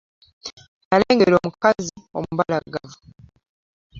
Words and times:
Nalengera 0.89 1.35
omukazi 1.43 1.91
omubalagavu. 2.17 2.97